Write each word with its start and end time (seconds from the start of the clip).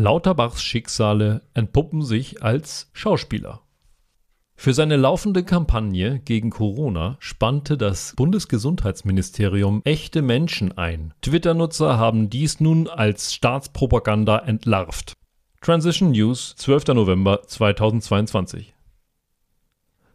Lauterbachs 0.00 0.62
Schicksale 0.62 1.42
entpuppen 1.54 2.02
sich 2.02 2.40
als 2.40 2.88
Schauspieler. 2.92 3.62
Für 4.54 4.72
seine 4.72 4.94
laufende 4.94 5.42
Kampagne 5.42 6.20
gegen 6.20 6.50
Corona 6.50 7.16
spannte 7.18 7.76
das 7.76 8.14
Bundesgesundheitsministerium 8.14 9.82
echte 9.84 10.22
Menschen 10.22 10.78
ein. 10.78 11.14
Twitter-Nutzer 11.20 11.98
haben 11.98 12.30
dies 12.30 12.60
nun 12.60 12.86
als 12.86 13.34
Staatspropaganda 13.34 14.38
entlarvt. 14.38 15.14
Transition 15.62 16.12
News, 16.12 16.54
12. 16.58 16.94
November 16.94 17.42
2022. 17.42 18.76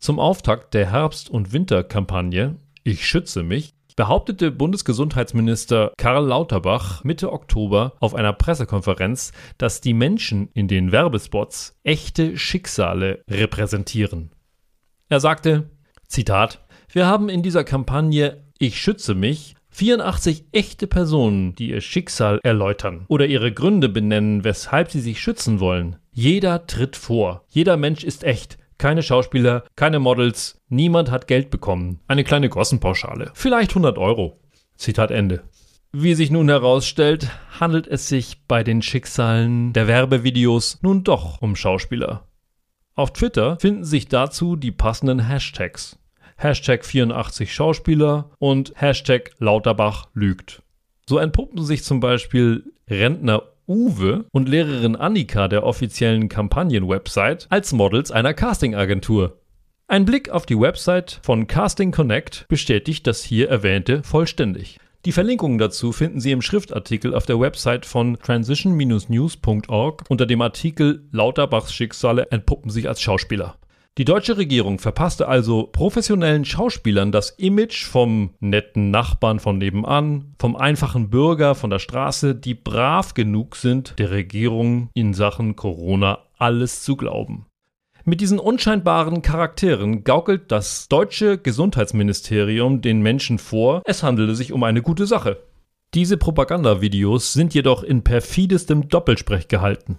Zum 0.00 0.18
Auftakt 0.18 0.74
der 0.74 0.90
Herbst- 0.90 1.30
und 1.30 1.52
Winterkampagne 1.52 2.56
Ich 2.82 3.06
schütze 3.06 3.44
mich 3.44 3.77
behauptete 3.98 4.52
Bundesgesundheitsminister 4.52 5.92
Karl 5.96 6.24
Lauterbach 6.24 7.02
Mitte 7.02 7.32
Oktober 7.32 7.94
auf 7.98 8.14
einer 8.14 8.32
Pressekonferenz, 8.32 9.32
dass 9.58 9.80
die 9.80 9.92
Menschen 9.92 10.50
in 10.54 10.68
den 10.68 10.92
Werbespots 10.92 11.76
echte 11.82 12.36
Schicksale 12.38 13.24
repräsentieren. 13.28 14.30
Er 15.08 15.18
sagte, 15.18 15.70
Zitat, 16.06 16.64
wir 16.92 17.08
haben 17.08 17.28
in 17.28 17.42
dieser 17.42 17.64
Kampagne 17.64 18.44
Ich 18.60 18.80
schütze 18.80 19.16
mich 19.16 19.56
84 19.70 20.44
echte 20.52 20.86
Personen, 20.86 21.56
die 21.56 21.70
ihr 21.70 21.80
Schicksal 21.80 22.38
erläutern 22.44 23.04
oder 23.08 23.26
ihre 23.26 23.52
Gründe 23.52 23.88
benennen, 23.88 24.44
weshalb 24.44 24.92
sie 24.92 25.00
sich 25.00 25.20
schützen 25.20 25.58
wollen. 25.58 25.96
Jeder 26.12 26.68
tritt 26.68 26.94
vor. 26.94 27.44
Jeder 27.48 27.76
Mensch 27.76 28.04
ist 28.04 28.22
echt 28.22 28.57
keine 28.78 29.02
Schauspieler, 29.02 29.64
keine 29.76 29.98
Models, 29.98 30.60
niemand 30.68 31.10
hat 31.10 31.26
Geld 31.26 31.50
bekommen. 31.50 32.00
Eine 32.06 32.24
kleine 32.24 32.48
Kossenpauschale. 32.48 33.30
Vielleicht 33.34 33.72
100 33.72 33.98
Euro. 33.98 34.38
Zitat 34.76 35.10
Ende. 35.10 35.42
Wie 35.92 36.14
sich 36.14 36.30
nun 36.30 36.48
herausstellt, 36.48 37.30
handelt 37.58 37.86
es 37.86 38.08
sich 38.08 38.46
bei 38.46 38.62
den 38.62 38.82
Schicksalen 38.82 39.72
der 39.72 39.88
Werbevideos 39.88 40.78
nun 40.82 41.02
doch 41.02 41.40
um 41.40 41.56
Schauspieler. 41.56 42.28
Auf 42.94 43.12
Twitter 43.12 43.58
finden 43.58 43.84
sich 43.84 44.08
dazu 44.08 44.56
die 44.56 44.72
passenden 44.72 45.28
Hashtags. 45.28 45.98
Hashtag 46.36 46.84
84 46.84 47.52
Schauspieler 47.52 48.30
und 48.38 48.72
Hashtag 48.76 49.30
Lauterbach 49.38 50.08
lügt. 50.14 50.62
So 51.08 51.18
entpuppen 51.18 51.64
sich 51.64 51.84
zum 51.84 52.00
Beispiel 52.00 52.72
Rentner 52.88 53.42
Uwe 53.68 54.24
und 54.32 54.48
Lehrerin 54.48 54.96
Annika 54.96 55.46
der 55.46 55.62
offiziellen 55.62 56.30
Kampagnen-Website 56.30 57.46
als 57.50 57.72
Models 57.72 58.10
einer 58.10 58.32
Castingagentur. 58.32 59.42
Ein 59.86 60.06
Blick 60.06 60.30
auf 60.30 60.46
die 60.46 60.58
Website 60.58 61.20
von 61.22 61.46
Casting 61.46 61.92
Connect 61.92 62.46
bestätigt 62.48 63.06
das 63.06 63.22
hier 63.22 63.50
erwähnte 63.50 64.02
vollständig. 64.02 64.78
Die 65.04 65.12
Verlinkungen 65.12 65.58
dazu 65.58 65.92
finden 65.92 66.18
Sie 66.18 66.32
im 66.32 66.40
Schriftartikel 66.40 67.14
auf 67.14 67.26
der 67.26 67.38
Website 67.38 67.84
von 67.84 68.18
transition-news.org 68.18 70.04
unter 70.08 70.24
dem 70.24 70.40
Artikel 70.40 71.06
Lauterbachs 71.12 71.72
Schicksale 71.72 72.26
entpuppen 72.30 72.70
sich 72.70 72.88
als 72.88 73.02
Schauspieler. 73.02 73.58
Die 73.98 74.04
deutsche 74.04 74.36
Regierung 74.36 74.78
verpasste 74.78 75.26
also 75.26 75.64
professionellen 75.64 76.44
Schauspielern 76.44 77.10
das 77.10 77.30
Image 77.30 77.84
vom 77.84 78.30
netten 78.38 78.92
Nachbarn 78.92 79.40
von 79.40 79.58
nebenan, 79.58 80.36
vom 80.38 80.54
einfachen 80.54 81.10
Bürger 81.10 81.56
von 81.56 81.68
der 81.68 81.80
Straße, 81.80 82.36
die 82.36 82.54
brav 82.54 83.14
genug 83.14 83.56
sind, 83.56 83.98
der 83.98 84.12
Regierung 84.12 84.88
in 84.94 85.14
Sachen 85.14 85.56
Corona 85.56 86.20
alles 86.38 86.84
zu 86.84 86.96
glauben. 86.96 87.46
Mit 88.04 88.20
diesen 88.20 88.38
unscheinbaren 88.38 89.20
Charakteren 89.20 90.04
gaukelt 90.04 90.52
das 90.52 90.86
deutsche 90.86 91.36
Gesundheitsministerium 91.36 92.80
den 92.80 93.02
Menschen 93.02 93.40
vor, 93.40 93.82
es 93.84 94.04
handele 94.04 94.36
sich 94.36 94.52
um 94.52 94.62
eine 94.62 94.80
gute 94.80 95.08
Sache. 95.08 95.42
Diese 95.94 96.18
Propagandavideos 96.18 97.32
sind 97.32 97.52
jedoch 97.52 97.82
in 97.82 98.04
perfidestem 98.04 98.88
Doppelsprech 98.88 99.48
gehalten. 99.48 99.98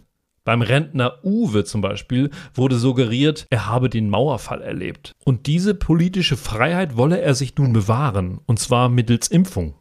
Beim 0.49 0.63
Rentner 0.63 1.23
Uwe 1.23 1.63
zum 1.63 1.81
Beispiel 1.81 2.31
wurde 2.55 2.79
suggeriert, 2.79 3.45
er 3.51 3.67
habe 3.67 3.87
den 3.87 4.09
Mauerfall 4.09 4.63
erlebt. 4.63 5.11
Und 5.23 5.45
diese 5.45 5.75
politische 5.75 6.37
Freiheit 6.37 6.97
wolle 6.97 7.21
er 7.21 7.35
sich 7.35 7.55
nun 7.55 7.71
bewahren, 7.71 8.39
und 8.47 8.57
zwar 8.57 8.89
mittels 8.89 9.27
Impfung. 9.27 9.75